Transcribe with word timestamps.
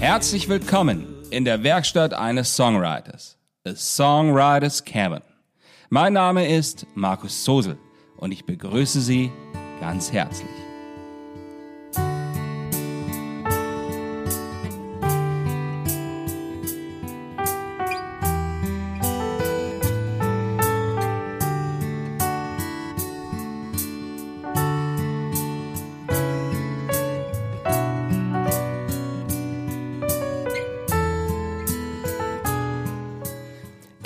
Herzlich 0.00 0.48
willkommen 0.48 1.08
in 1.30 1.44
der 1.44 1.64
Werkstatt 1.64 2.14
eines 2.14 2.54
Songwriters, 2.54 3.36
A 3.66 3.74
Songwriters 3.74 4.84
Cabin. 4.84 5.22
Mein 5.90 6.12
Name 6.12 6.46
ist 6.46 6.86
Markus 6.94 7.44
Sosel 7.44 7.76
und 8.16 8.30
ich 8.30 8.46
begrüße 8.46 9.00
Sie 9.00 9.32
ganz 9.80 10.12
herzlich. 10.12 10.57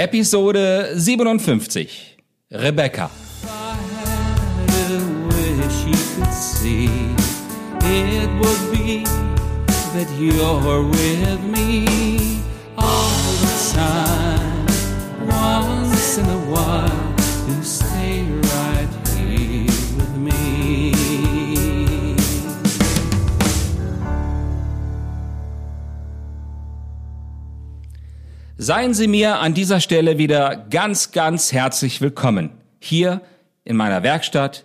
Episode 0.02 0.98
57. 1.38 1.86
Rebecca. 2.50 3.08
That 9.94 10.10
you're 10.18 10.82
with 10.82 11.44
me 11.44 12.42
all 12.76 13.10
the 13.42 13.72
time. 13.72 14.01
Seien 28.62 28.94
Sie 28.94 29.08
mir 29.08 29.40
an 29.40 29.54
dieser 29.54 29.80
Stelle 29.80 30.18
wieder 30.18 30.54
ganz, 30.70 31.10
ganz 31.10 31.52
herzlich 31.52 32.00
willkommen. 32.00 32.50
Hier 32.78 33.20
in 33.64 33.74
meiner 33.74 34.04
Werkstatt, 34.04 34.62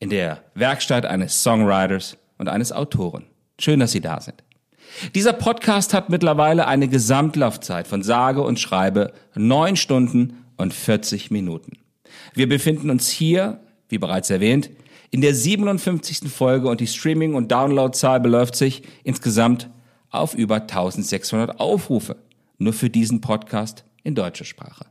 in 0.00 0.10
der 0.10 0.44
Werkstatt 0.54 1.06
eines 1.06 1.42
Songwriters 1.42 2.18
und 2.36 2.50
eines 2.50 2.72
Autoren. 2.72 3.24
Schön, 3.58 3.80
dass 3.80 3.92
Sie 3.92 4.02
da 4.02 4.20
sind. 4.20 4.44
Dieser 5.14 5.32
Podcast 5.32 5.94
hat 5.94 6.10
mittlerweile 6.10 6.66
eine 6.66 6.88
Gesamtlaufzeit 6.88 7.86
von 7.86 8.02
sage 8.02 8.42
und 8.42 8.60
schreibe 8.60 9.14
neun 9.34 9.76
Stunden 9.76 10.44
und 10.58 10.74
40 10.74 11.30
Minuten. 11.30 11.78
Wir 12.34 12.50
befinden 12.50 12.90
uns 12.90 13.08
hier, 13.08 13.60
wie 13.88 13.96
bereits 13.96 14.28
erwähnt, 14.28 14.68
in 15.10 15.22
der 15.22 15.34
57. 15.34 16.30
Folge 16.30 16.68
und 16.68 16.82
die 16.82 16.86
Streaming- 16.86 17.34
und 17.34 17.50
Downloadzahl 17.50 18.20
beläuft 18.20 18.56
sich 18.56 18.82
insgesamt 19.04 19.70
auf 20.10 20.34
über 20.34 20.56
1600 20.56 21.58
Aufrufe. 21.58 22.16
Nur 22.62 22.72
für 22.72 22.90
diesen 22.90 23.20
Podcast 23.20 23.84
in 24.04 24.14
deutscher 24.14 24.44
Sprache. 24.44 24.86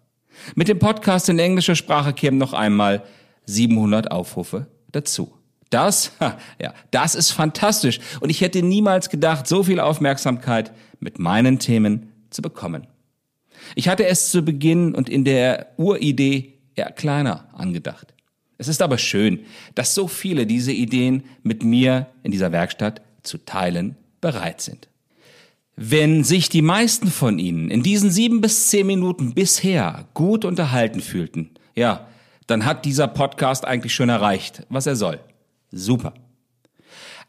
Mit 0.55 0.67
dem 0.67 0.77
Podcast 0.77 1.29
in 1.29 1.39
englischer 1.39 1.75
Sprache 1.75 2.11
kämen 2.11 2.37
noch 2.37 2.51
einmal 2.51 3.03
700 3.45 4.11
Aufrufe 4.11 4.67
dazu. 4.91 5.33
Das, 5.69 6.11
ja, 6.61 6.73
das 6.91 7.15
ist 7.15 7.31
fantastisch 7.31 8.01
und 8.19 8.29
ich 8.29 8.41
hätte 8.41 8.61
niemals 8.61 9.09
gedacht, 9.09 9.47
so 9.47 9.63
viel 9.63 9.79
Aufmerksamkeit 9.79 10.73
mit 10.99 11.17
meinen 11.17 11.59
Themen 11.59 12.11
zu 12.29 12.41
bekommen. 12.41 12.87
Ich 13.75 13.87
hatte 13.87 14.05
es 14.05 14.31
zu 14.31 14.41
Beginn 14.41 14.93
und 14.93 15.07
in 15.07 15.23
der 15.23 15.71
Uridee 15.77 16.59
eher 16.75 16.91
kleiner 16.91 17.47
angedacht. 17.53 18.13
Es 18.57 18.67
ist 18.67 18.81
aber 18.81 18.97
schön, 18.97 19.45
dass 19.75 19.95
so 19.95 20.09
viele 20.09 20.45
diese 20.45 20.73
Ideen 20.73 21.23
mit 21.41 21.63
mir 21.63 22.07
in 22.23 22.31
dieser 22.31 22.51
Werkstatt 22.51 23.01
zu 23.23 23.37
teilen 23.37 23.95
bereit 24.19 24.59
sind. 24.59 24.90
Wenn 25.83 26.23
sich 26.23 26.47
die 26.47 26.61
meisten 26.61 27.07
von 27.07 27.39
Ihnen 27.39 27.71
in 27.71 27.81
diesen 27.81 28.11
sieben 28.11 28.39
bis 28.39 28.67
zehn 28.67 28.85
Minuten 28.85 29.33
bisher 29.33 30.05
gut 30.13 30.45
unterhalten 30.45 31.01
fühlten, 31.01 31.49
ja, 31.75 32.05
dann 32.45 32.65
hat 32.65 32.85
dieser 32.85 33.07
Podcast 33.07 33.65
eigentlich 33.65 33.95
schon 33.95 34.09
erreicht, 34.09 34.61
was 34.69 34.85
er 34.85 34.95
soll. 34.95 35.19
Super. 35.71 36.13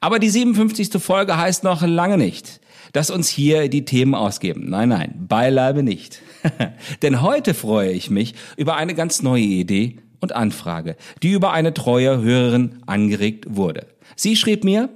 Aber 0.00 0.18
die 0.18 0.28
57. 0.28 1.02
Folge 1.02 1.38
heißt 1.38 1.64
noch 1.64 1.80
lange 1.80 2.18
nicht, 2.18 2.60
dass 2.92 3.08
uns 3.08 3.30
hier 3.30 3.70
die 3.70 3.86
Themen 3.86 4.14
ausgeben. 4.14 4.68
Nein, 4.68 4.91
nein, 4.91 5.14
beileibe 5.26 5.82
nicht. 5.82 6.20
Denn 7.00 7.22
heute 7.22 7.54
freue 7.54 7.92
ich 7.92 8.10
mich 8.10 8.34
über 8.58 8.76
eine 8.76 8.94
ganz 8.94 9.22
neue 9.22 9.44
Idee 9.44 9.96
und 10.20 10.36
Anfrage, 10.36 10.96
die 11.22 11.32
über 11.32 11.52
eine 11.52 11.72
treue 11.72 12.20
Hörerin 12.20 12.82
angeregt 12.84 13.46
wurde. 13.48 13.86
Sie 14.14 14.36
schrieb 14.36 14.62
mir, 14.62 14.91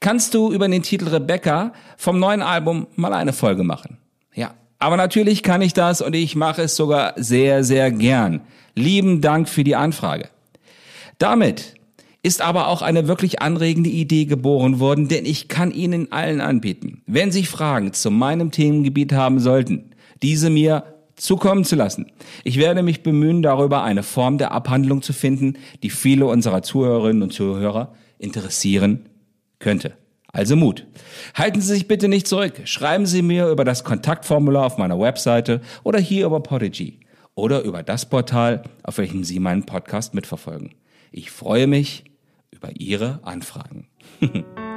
kannst 0.00 0.34
du 0.34 0.52
über 0.52 0.68
den 0.68 0.82
Titel 0.82 1.08
Rebecca 1.08 1.72
vom 1.96 2.18
neuen 2.18 2.42
Album 2.42 2.86
mal 2.96 3.12
eine 3.12 3.32
Folge 3.32 3.64
machen. 3.64 3.98
Ja, 4.34 4.54
aber 4.78 4.96
natürlich 4.96 5.42
kann 5.42 5.62
ich 5.62 5.72
das 5.72 6.00
und 6.00 6.14
ich 6.14 6.36
mache 6.36 6.62
es 6.62 6.76
sogar 6.76 7.14
sehr, 7.16 7.64
sehr 7.64 7.90
gern. 7.90 8.40
Lieben 8.74 9.20
Dank 9.20 9.48
für 9.48 9.64
die 9.64 9.76
Anfrage. 9.76 10.28
Damit 11.18 11.74
ist 12.22 12.42
aber 12.42 12.68
auch 12.68 12.82
eine 12.82 13.08
wirklich 13.08 13.42
anregende 13.42 13.90
Idee 13.90 14.24
geboren 14.24 14.80
worden, 14.80 15.08
denn 15.08 15.24
ich 15.24 15.48
kann 15.48 15.70
Ihnen 15.70 16.12
allen 16.12 16.40
anbieten, 16.40 17.02
wenn 17.06 17.32
Sie 17.32 17.44
Fragen 17.44 17.92
zu 17.92 18.10
meinem 18.10 18.50
Themengebiet 18.50 19.12
haben 19.12 19.40
sollten, 19.40 19.92
diese 20.22 20.50
mir 20.50 20.84
zukommen 21.16 21.64
zu 21.64 21.74
lassen. 21.74 22.06
Ich 22.44 22.58
werde 22.58 22.82
mich 22.82 23.02
bemühen, 23.02 23.42
darüber 23.42 23.82
eine 23.82 24.02
Form 24.02 24.38
der 24.38 24.52
Abhandlung 24.52 25.02
zu 25.02 25.12
finden, 25.12 25.54
die 25.82 25.90
viele 25.90 26.26
unserer 26.26 26.62
Zuhörerinnen 26.62 27.22
und 27.22 27.32
Zuhörer 27.32 27.94
interessieren 28.18 29.08
könnte. 29.58 29.96
Also 30.30 30.56
Mut. 30.56 30.86
Halten 31.34 31.60
Sie 31.60 31.72
sich 31.72 31.88
bitte 31.88 32.08
nicht 32.08 32.26
zurück. 32.28 32.60
Schreiben 32.64 33.06
Sie 33.06 33.22
mir 33.22 33.48
über 33.48 33.64
das 33.64 33.82
Kontaktformular 33.82 34.66
auf 34.66 34.78
meiner 34.78 35.00
Webseite 35.00 35.60
oder 35.84 35.98
hier 35.98 36.26
über 36.26 36.40
Podigy 36.40 37.00
oder 37.34 37.62
über 37.62 37.82
das 37.82 38.08
Portal, 38.08 38.62
auf 38.82 38.98
welchem 38.98 39.24
Sie 39.24 39.40
meinen 39.40 39.64
Podcast 39.64 40.14
mitverfolgen. 40.14 40.74
Ich 41.10 41.30
freue 41.30 41.66
mich 41.66 42.04
über 42.50 42.70
Ihre 42.78 43.20
Anfragen. 43.22 43.88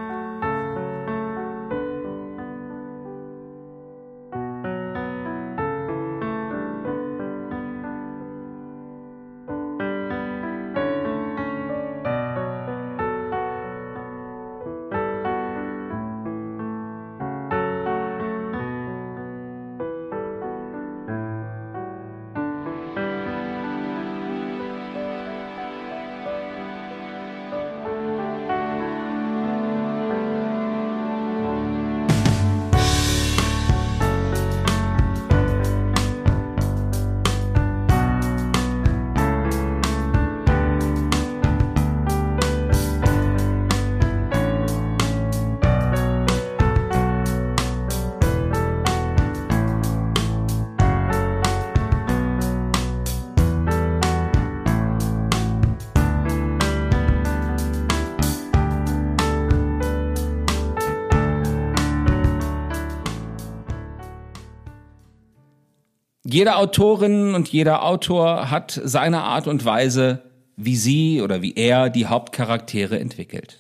Jede 66.32 66.56
Autorin 66.56 67.36
und 67.36 67.50
jeder 67.50 67.84
Autor 67.84 68.50
hat 68.50 68.80
seine 68.86 69.22
Art 69.24 69.48
und 69.48 69.66
Weise, 69.66 70.22
wie 70.56 70.78
sie 70.78 71.22
oder 71.22 71.42
wie 71.42 71.56
er 71.56 71.90
die 71.90 72.06
Hauptcharaktere 72.06 72.98
entwickelt. 72.98 73.58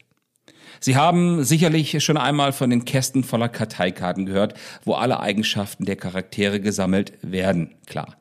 Sie 0.79 0.95
haben 0.95 1.43
sicherlich 1.43 2.01
schon 2.01 2.15
einmal 2.15 2.53
von 2.53 2.69
den 2.69 2.85
Kästen 2.85 3.25
voller 3.25 3.49
Karteikarten 3.49 4.25
gehört, 4.25 4.53
wo 4.85 4.93
alle 4.93 5.19
Eigenschaften 5.19 5.83
der 5.83 5.97
Charaktere 5.97 6.61
gesammelt 6.61 7.11
werden, 7.21 7.75
klar. 7.87 8.15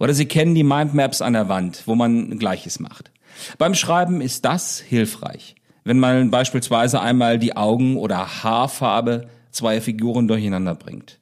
Oder 0.00 0.14
Sie 0.14 0.26
kennen 0.26 0.54
die 0.54 0.64
Mindmaps 0.64 1.20
an 1.20 1.34
der 1.34 1.50
Wand, 1.50 1.82
wo 1.84 1.94
man 1.94 2.38
Gleiches 2.38 2.80
macht. 2.80 3.10
Beim 3.58 3.74
Schreiben 3.74 4.22
ist 4.22 4.46
das 4.46 4.80
hilfreich, 4.80 5.54
wenn 5.84 5.98
man 5.98 6.30
beispielsweise 6.30 7.02
einmal 7.02 7.38
die 7.38 7.56
Augen- 7.56 7.98
oder 7.98 8.42
Haarfarbe 8.42 9.28
zweier 9.50 9.82
Figuren 9.82 10.28
durcheinander 10.28 10.74
bringt. 10.74 11.18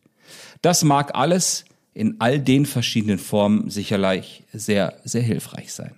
Das 0.63 0.85
mag 0.85 1.17
alles 1.17 1.65
in 1.95 2.17
all 2.19 2.39
den 2.39 2.67
verschiedenen 2.67 3.19
Formen 3.19 3.71
sicherlich 3.71 4.45
sehr, 4.53 4.99
sehr 5.05 5.23
hilfreich 5.23 5.73
sein. 5.73 5.95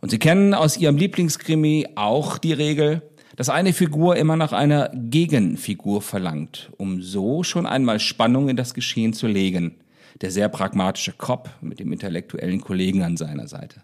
Und 0.00 0.10
Sie 0.10 0.18
kennen 0.18 0.54
aus 0.54 0.76
Ihrem 0.76 0.96
Lieblingskrimi 0.96 1.88
auch 1.94 2.38
die 2.38 2.52
Regel, 2.52 3.02
dass 3.36 3.48
eine 3.48 3.72
Figur 3.72 4.16
immer 4.16 4.36
nach 4.36 4.52
einer 4.52 4.90
Gegenfigur 4.94 6.00
verlangt, 6.02 6.70
um 6.76 7.02
so 7.02 7.42
schon 7.42 7.66
einmal 7.66 8.00
Spannung 8.00 8.48
in 8.48 8.56
das 8.56 8.74
Geschehen 8.74 9.12
zu 9.12 9.26
legen. 9.26 9.76
Der 10.22 10.30
sehr 10.30 10.48
pragmatische 10.48 11.12
Cop 11.12 11.50
mit 11.60 11.78
dem 11.78 11.92
intellektuellen 11.92 12.62
Kollegen 12.62 13.02
an 13.02 13.18
seiner 13.18 13.48
Seite. 13.48 13.82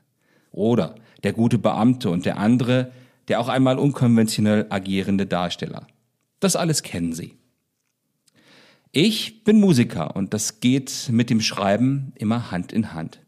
Oder 0.51 0.95
der 1.23 1.35
gute 1.35 1.59
Beamte 1.59 2.09
und 2.09 2.25
der 2.25 2.39
andere, 2.39 2.91
der 3.29 3.39
auch 3.39 3.49
einmal 3.49 3.79
unkonventionell 3.79 4.67
agierende 4.71 5.27
Darsteller. 5.27 5.87
Das 6.41 6.57
alles 6.57 6.83
kennen 6.83 7.13
Sie. 7.13 7.35
Ich 8.95 9.43
bin 9.43 9.59
Musiker 9.59 10.15
und 10.17 10.35
das 10.35 10.61
geht 10.61 11.09
mit 11.11 11.31
dem 11.31 11.41
Schreiben 11.41 12.13
immer 12.15 12.51
Hand 12.51 12.75
in 12.75 12.93
Hand. 12.93 13.21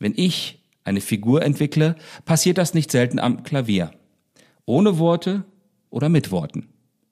Wenn 0.00 0.14
ich 0.16 0.64
eine 0.82 1.00
Figur 1.00 1.42
entwickle, 1.42 1.94
passiert 2.24 2.58
das 2.58 2.74
nicht 2.74 2.90
selten 2.90 3.20
am 3.20 3.44
Klavier. 3.44 3.92
Ohne 4.66 4.98
Worte 4.98 5.44
oder 5.90 6.08
mit 6.08 6.32
Worten. 6.32 6.66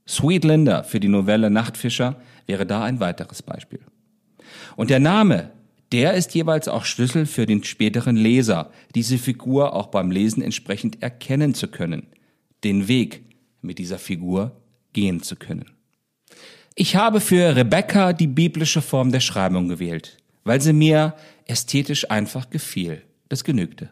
Sweet 0.09 0.43
Linda 0.43 0.83
für 0.83 0.99
die 0.99 1.07
Novelle 1.07 1.51
Nachtfischer 1.51 2.21
wäre 2.47 2.67
da 2.67 2.83
ein 2.83 2.99
weiteres 2.99 3.43
Beispiel. 3.43 3.81
Und 4.75 4.91
der 4.91 4.99
Name, 4.99 5.53
der 5.93 6.15
ist 6.15 6.35
jeweils 6.35 6.67
auch 6.67 6.85
Schlüssel 6.85 7.27
für 7.27 7.47
den 7.47 7.63
späteren 7.63 8.17
Leser, 8.17 8.73
diese 8.97 9.19
Figur 9.19 9.75
auch 9.75 9.87
beim 9.87 10.11
Lesen 10.11 10.43
entsprechend 10.43 11.01
erkennen 11.01 11.55
zu 11.55 11.69
können, 11.69 12.09
den 12.65 12.89
Weg 12.89 13.23
mit 13.63 13.79
dieser 13.79 13.99
Figur 14.01 14.61
gehen 14.93 15.23
zu 15.23 15.37
können. 15.37 15.78
Ich 16.81 16.95
habe 16.95 17.21
für 17.21 17.57
Rebecca 17.57 18.13
die 18.13 18.29
biblische 18.29 18.83
Form 18.83 19.11
der 19.11 19.19
Schreibung 19.19 19.67
gewählt, 19.67 20.17
weil 20.45 20.61
sie 20.61 20.73
mir 20.73 21.17
ästhetisch 21.45 22.09
einfach 22.09 22.51
gefiel. 22.51 23.03
Das 23.29 23.43
genügte. 23.43 23.91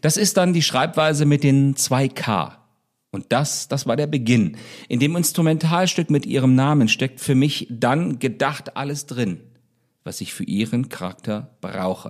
Das 0.00 0.16
ist 0.16 0.38
dann 0.38 0.54
die 0.54 0.62
Schreibweise 0.62 1.26
mit 1.26 1.44
den 1.44 1.76
zwei 1.76 2.08
K. 2.08 2.56
Und 3.10 3.26
das, 3.28 3.68
das 3.68 3.86
war 3.86 3.96
der 3.96 4.06
Beginn. 4.06 4.56
In 4.88 5.00
dem 5.00 5.16
Instrumentalstück 5.16 6.08
mit 6.08 6.24
ihrem 6.24 6.54
Namen 6.54 6.88
steckt 6.88 7.20
für 7.20 7.34
mich 7.34 7.66
dann 7.68 8.18
gedacht 8.18 8.74
alles 8.74 9.04
drin, 9.04 9.42
was 10.02 10.22
ich 10.22 10.32
für 10.32 10.44
ihren 10.44 10.88
Charakter 10.88 11.54
brauche. 11.60 12.08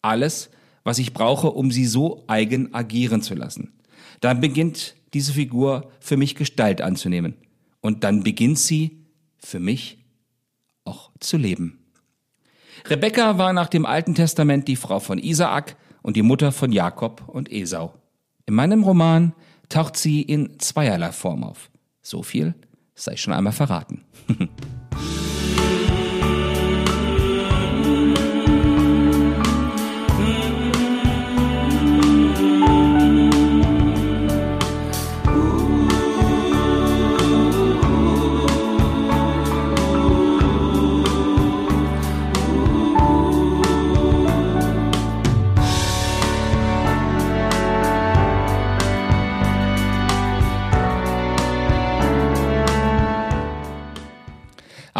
Alles, 0.00 0.48
was 0.84 0.98
ich 0.98 1.12
brauche, 1.12 1.50
um 1.50 1.70
sie 1.70 1.84
so 1.84 2.24
eigen 2.28 2.72
agieren 2.72 3.20
zu 3.20 3.34
lassen. 3.34 3.74
Dann 4.22 4.40
beginnt 4.40 4.94
diese 5.12 5.34
Figur 5.34 5.90
für 6.00 6.16
mich 6.16 6.34
Gestalt 6.34 6.80
anzunehmen. 6.80 7.34
Und 7.82 8.04
dann 8.04 8.22
beginnt 8.22 8.58
sie 8.58 8.98
für 9.38 9.60
mich 9.60 9.98
auch 10.84 11.10
zu 11.20 11.36
leben. 11.36 11.78
Rebekka 12.86 13.38
war 13.38 13.52
nach 13.52 13.68
dem 13.68 13.86
Alten 13.86 14.14
Testament 14.14 14.68
die 14.68 14.76
Frau 14.76 15.00
von 15.00 15.18
Isaak 15.18 15.76
und 16.02 16.16
die 16.16 16.22
Mutter 16.22 16.52
von 16.52 16.72
Jakob 16.72 17.28
und 17.28 17.50
Esau. 17.50 17.94
In 18.46 18.54
meinem 18.54 18.82
Roman 18.82 19.34
taucht 19.68 19.96
sie 19.96 20.22
in 20.22 20.58
zweierlei 20.58 21.12
Form 21.12 21.44
auf. 21.44 21.70
So 22.02 22.22
viel 22.22 22.54
sei 22.94 23.16
schon 23.16 23.34
einmal 23.34 23.52
verraten. 23.52 24.04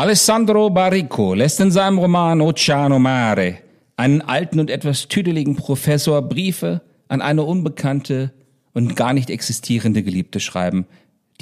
Alessandro 0.08 0.70
Barrico 0.70 1.34
lässt 1.34 1.60
in 1.60 1.70
seinem 1.70 1.98
Roman 1.98 2.40
Oceano 2.40 2.98
Mare 2.98 3.58
einen 3.98 4.22
alten 4.22 4.58
und 4.58 4.70
etwas 4.70 5.06
tüdeligen 5.08 5.54
Professor 5.54 6.22
Briefe 6.22 6.80
an 7.08 7.20
eine 7.20 7.42
unbekannte 7.42 8.32
und 8.72 8.96
gar 8.96 9.12
nicht 9.12 9.28
existierende 9.28 10.02
Geliebte 10.02 10.40
schreiben, 10.40 10.86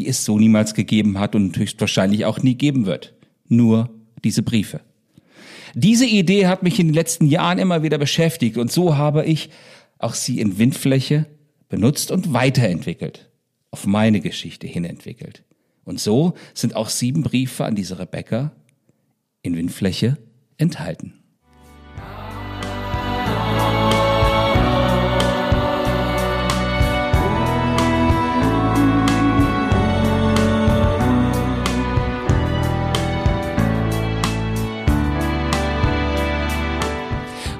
die 0.00 0.08
es 0.08 0.24
so 0.24 0.36
niemals 0.36 0.74
gegeben 0.74 1.20
hat 1.20 1.36
und 1.36 1.56
höchstwahrscheinlich 1.56 2.24
auch 2.24 2.42
nie 2.42 2.56
geben 2.56 2.86
wird. 2.86 3.14
Nur 3.46 3.88
diese 4.24 4.42
Briefe. 4.42 4.80
Diese 5.74 6.06
Idee 6.06 6.48
hat 6.48 6.64
mich 6.64 6.80
in 6.80 6.88
den 6.88 6.94
letzten 6.94 7.26
Jahren 7.26 7.60
immer 7.60 7.84
wieder 7.84 7.98
beschäftigt 7.98 8.58
und 8.58 8.72
so 8.72 8.96
habe 8.96 9.24
ich 9.24 9.50
auch 10.00 10.14
sie 10.14 10.40
in 10.40 10.58
Windfläche 10.58 11.26
benutzt 11.68 12.10
und 12.10 12.32
weiterentwickelt, 12.32 13.30
auf 13.70 13.86
meine 13.86 14.18
Geschichte 14.18 14.66
hin 14.66 14.84
entwickelt. 14.84 15.44
Und 15.86 16.00
so 16.00 16.34
sind 16.52 16.74
auch 16.74 16.88
sieben 16.88 17.22
Briefe 17.22 17.64
an 17.64 17.76
diese 17.76 17.98
Rebecca 17.98 18.50
in 19.42 19.56
Windfläche 19.56 20.18
enthalten. 20.58 21.14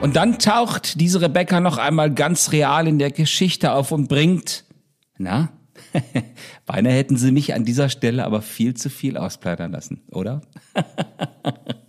Und 0.01 0.17
dann 0.17 0.39
taucht 0.41 1.01
diese 1.01 1.21
Rebecca 1.21 1.61
noch 1.61 1.79
einmal 1.79 2.13
ganz 2.13 2.51
real 2.51 2.89
in 2.89 2.99
der 2.99 3.13
Geschichte 3.13 3.73
auf 3.73 3.93
und 3.93 4.09
bringt, 4.09 4.65
na, 5.17 5.56
Beinahe 6.67 6.93
hätten 6.93 7.17
Sie 7.17 7.33
mich 7.33 7.55
an 7.55 7.65
dieser 7.65 7.89
Stelle 7.89 8.25
aber 8.25 8.43
viel 8.43 8.75
zu 8.75 8.91
viel 8.91 9.17
ausplaudern 9.17 9.73
lassen, 9.73 10.03
oder? 10.11 10.43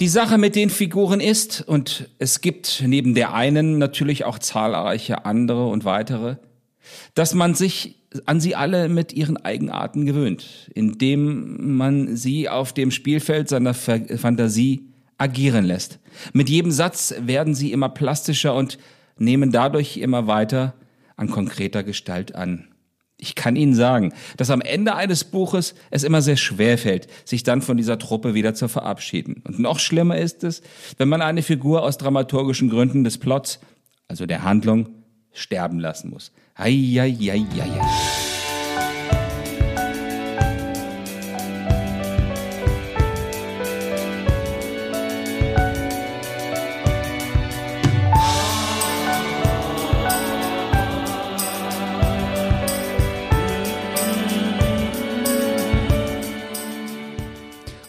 Die 0.00 0.08
Sache 0.08 0.38
mit 0.38 0.56
den 0.56 0.70
Figuren 0.70 1.20
ist, 1.20 1.60
und 1.60 2.08
es 2.18 2.40
gibt 2.40 2.82
neben 2.86 3.14
der 3.14 3.34
einen 3.34 3.76
natürlich 3.76 4.24
auch 4.24 4.38
zahlreiche 4.38 5.26
andere 5.26 5.66
und 5.66 5.84
weitere, 5.84 6.36
dass 7.12 7.34
man 7.34 7.54
sich 7.54 7.96
an 8.24 8.40
sie 8.40 8.56
alle 8.56 8.88
mit 8.88 9.12
ihren 9.12 9.36
Eigenarten 9.36 10.06
gewöhnt, 10.06 10.70
indem 10.74 11.76
man 11.76 12.16
sie 12.16 12.48
auf 12.48 12.72
dem 12.72 12.90
Spielfeld 12.90 13.50
seiner 13.50 13.74
Fantasie 13.74 14.88
agieren 15.18 15.66
lässt. 15.66 15.98
Mit 16.32 16.48
jedem 16.48 16.70
Satz 16.70 17.14
werden 17.20 17.54
sie 17.54 17.70
immer 17.70 17.90
plastischer 17.90 18.54
und 18.54 18.78
nehmen 19.18 19.52
dadurch 19.52 19.98
immer 19.98 20.26
weiter 20.26 20.72
an 21.16 21.28
konkreter 21.28 21.82
Gestalt 21.82 22.34
an. 22.34 22.69
Ich 23.20 23.34
kann 23.34 23.56
Ihnen 23.56 23.74
sagen, 23.74 24.12
dass 24.36 24.50
am 24.50 24.60
Ende 24.60 24.94
eines 24.94 25.24
Buches 25.24 25.74
es 25.90 26.04
immer 26.04 26.22
sehr 26.22 26.36
schwer 26.36 26.78
fällt, 26.78 27.08
sich 27.24 27.42
dann 27.42 27.62
von 27.62 27.76
dieser 27.76 27.98
Truppe 27.98 28.34
wieder 28.34 28.54
zu 28.54 28.68
verabschieden. 28.68 29.42
Und 29.46 29.58
noch 29.58 29.78
schlimmer 29.78 30.18
ist 30.18 30.42
es, 30.42 30.62
wenn 30.96 31.08
man 31.08 31.22
eine 31.22 31.42
Figur 31.42 31.82
aus 31.82 31.98
dramaturgischen 31.98 32.70
Gründen 32.70 33.04
des 33.04 33.18
Plots, 33.18 33.60
also 34.08 34.26
der 34.26 34.42
Handlung, 34.42 34.88
sterben 35.32 35.78
lassen 35.78 36.10
muss. 36.10 36.32
Ei, 36.54 36.98
ei, 36.98 37.16
ei, 37.20 37.46
ei, 37.54 37.62
ei. 37.62 38.29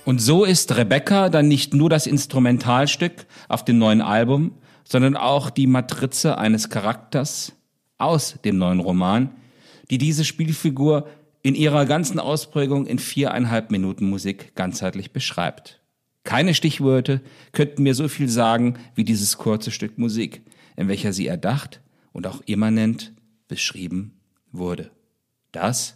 Und 0.03 0.20
so 0.20 0.46
ist 0.46 0.75
Rebecca 0.75 1.29
dann 1.29 1.48
nicht 1.48 1.74
nur 1.74 1.89
das 1.89 2.08
Instrumentalstück 2.08 3.27
auf 3.48 3.63
dem 3.63 3.77
neuen 3.77 4.01
Album, 4.01 4.55
sondern 4.84 5.15
auch 5.15 5.50
die 5.50 5.67
Matrize 5.67 6.38
eines 6.38 6.70
Charakters 6.70 7.53
aus 7.98 8.39
dem 8.43 8.58
neuen 8.58 8.79
Roman, 8.79 9.29
die 9.89 10.00
diese 10.00 10.25
Spielfigur 10.25 11.08
in 11.43 11.55
ihrer 11.55 11.86
ganzen 11.86 12.20
Ausprägung 12.20 12.88
in 12.88 13.00
viereinhalb 13.00 13.72
Minuten 13.72 14.10
Musik 14.10 14.55
ganzheitlich 14.55 15.12
beschreibt. 15.12 15.81
Keine 16.24 16.53
Stichworte 16.53 17.22
könnten 17.51 17.84
mir 17.84 17.96
so 17.96 18.08
viel 18.08 18.29
sagen 18.29 18.75
wie 18.96 19.03
dieses 19.03 19.38
kurze 19.38 19.72
Stück 19.72 19.98
Musik, 19.98 20.41
in 20.77 20.88
welcher 20.88 21.13
sie 21.13 21.27
erdacht 21.27 21.81
und 22.12 22.27
auch 22.27 22.41
immanent 22.46 23.13
beschrieben 23.48 24.20
wurde. 24.51 24.91
Das, 25.51 25.96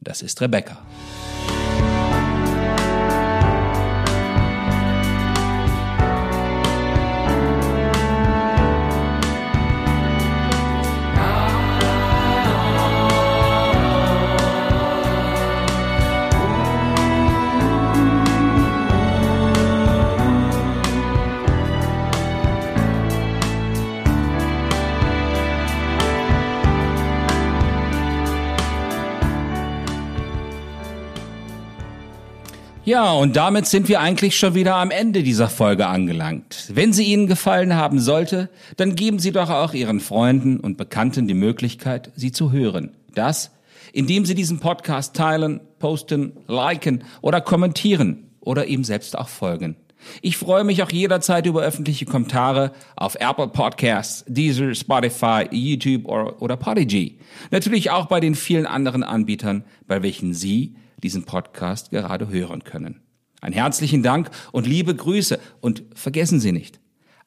das 0.00 0.22
ist 0.22 0.40
Rebecca. 0.40 0.84
Ja, 32.88 33.12
und 33.12 33.36
damit 33.36 33.66
sind 33.66 33.90
wir 33.90 34.00
eigentlich 34.00 34.38
schon 34.38 34.54
wieder 34.54 34.76
am 34.76 34.90
Ende 34.90 35.22
dieser 35.22 35.50
Folge 35.50 35.88
angelangt. 35.88 36.70
Wenn 36.72 36.94
sie 36.94 37.04
Ihnen 37.04 37.26
gefallen 37.26 37.74
haben 37.74 38.00
sollte, 38.00 38.48
dann 38.78 38.94
geben 38.94 39.18
Sie 39.18 39.30
doch 39.30 39.50
auch 39.50 39.74
Ihren 39.74 40.00
Freunden 40.00 40.58
und 40.58 40.78
Bekannten 40.78 41.28
die 41.28 41.34
Möglichkeit, 41.34 42.10
sie 42.16 42.32
zu 42.32 42.50
hören. 42.50 42.92
Das, 43.14 43.50
indem 43.92 44.24
Sie 44.24 44.34
diesen 44.34 44.58
Podcast 44.58 45.14
teilen, 45.14 45.60
posten, 45.78 46.32
liken 46.46 47.04
oder 47.20 47.42
kommentieren 47.42 48.30
oder 48.40 48.64
ihm 48.68 48.84
selbst 48.84 49.18
auch 49.18 49.28
folgen. 49.28 49.76
Ich 50.22 50.38
freue 50.38 50.64
mich 50.64 50.82
auch 50.82 50.90
jederzeit 50.90 51.44
über 51.44 51.60
öffentliche 51.60 52.06
Kommentare 52.06 52.72
auf 52.96 53.16
Apple 53.16 53.48
Podcasts, 53.48 54.24
Deezer, 54.26 54.74
Spotify, 54.74 55.46
YouTube 55.50 56.06
oder, 56.06 56.40
oder 56.40 56.56
Podigy. 56.56 57.18
Natürlich 57.50 57.90
auch 57.90 58.06
bei 58.06 58.20
den 58.20 58.34
vielen 58.34 58.64
anderen 58.64 59.02
Anbietern, 59.02 59.64
bei 59.86 60.02
welchen 60.02 60.32
Sie 60.32 60.74
diesen 61.02 61.24
Podcast 61.24 61.90
gerade 61.90 62.28
hören 62.28 62.64
können. 62.64 63.00
Einen 63.40 63.54
herzlichen 63.54 64.02
Dank 64.02 64.30
und 64.52 64.66
liebe 64.66 64.94
Grüße 64.94 65.38
und 65.60 65.84
vergessen 65.94 66.40
Sie 66.40 66.52
nicht, 66.52 66.80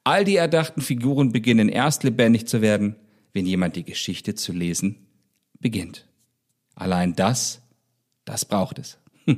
all 0.03 0.25
die 0.25 0.35
erdachten 0.35 0.81
Figuren 0.81 1.31
beginnen 1.31 1.69
erst 1.69 2.03
lebendig 2.03 2.47
zu 2.47 2.61
werden, 2.61 2.95
wenn 3.33 3.45
jemand 3.45 3.75
die 3.75 3.85
Geschichte 3.85 4.35
zu 4.35 4.51
lesen 4.51 5.07
beginnt. 5.59 6.07
Allein 6.75 7.15
das, 7.15 7.61
das 8.25 8.45
braucht 8.45 8.79
es. 8.79 8.97